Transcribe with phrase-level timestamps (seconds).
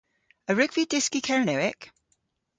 [0.49, 1.81] A wrug vy dyski Kernewek?